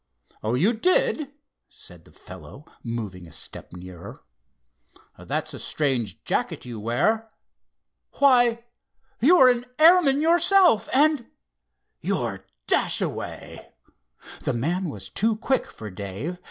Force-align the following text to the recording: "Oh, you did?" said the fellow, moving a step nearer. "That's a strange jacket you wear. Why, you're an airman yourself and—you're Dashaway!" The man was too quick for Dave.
"Oh, 0.41 0.55
you 0.55 0.73
did?" 0.73 1.31
said 1.69 2.05
the 2.05 2.11
fellow, 2.11 2.65
moving 2.83 3.27
a 3.27 3.31
step 3.31 3.71
nearer. 3.71 4.23
"That's 5.19 5.53
a 5.53 5.59
strange 5.59 6.23
jacket 6.23 6.65
you 6.65 6.79
wear. 6.79 7.29
Why, 8.13 8.65
you're 9.19 9.49
an 9.51 9.67
airman 9.77 10.19
yourself 10.19 10.89
and—you're 10.91 12.47
Dashaway!" 12.65 13.71
The 14.41 14.53
man 14.53 14.89
was 14.89 15.07
too 15.07 15.35
quick 15.35 15.67
for 15.67 15.91
Dave. 15.91 16.39